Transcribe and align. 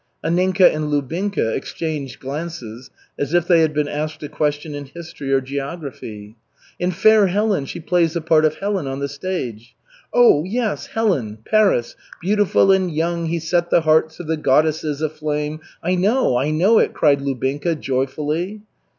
Anninka 0.25 0.61
and 0.67 0.89
Lubinka 0.91 1.53
exchanged 1.55 2.19
glances 2.19 2.89
as 3.19 3.35
if 3.35 3.45
they 3.47 3.59
had 3.61 3.71
been 3.71 3.87
asked 3.87 4.23
a 4.23 4.29
question 4.29 4.73
in 4.73 4.85
history 4.85 5.31
or 5.31 5.41
geography. 5.41 6.35
"In 6.79 6.89
Fair 6.89 7.27
Helen 7.27 7.65
she 7.67 7.79
plays 7.79 8.13
the 8.13 8.21
part 8.21 8.43
of 8.43 8.55
Helen 8.55 8.87
on 8.87 8.97
the 8.97 9.07
stage." 9.07 9.75
"Oh, 10.11 10.43
yes 10.43 10.87
Helen 10.87 11.37
Paris 11.45 11.95
'Beautiful 12.19 12.71
and 12.71 12.91
young; 12.91 13.27
he 13.27 13.37
set 13.37 13.69
the 13.69 13.81
hearts 13.81 14.19
of 14.19 14.25
the 14.25 14.37
goddesses 14.37 15.03
aflame' 15.03 15.59
I 15.83 15.93
know, 15.93 16.35
I 16.35 16.49
know 16.49 16.79
it," 16.79 16.95
cried 16.95 17.21
Lubinka 17.21 17.75
joyfully. 17.75 18.61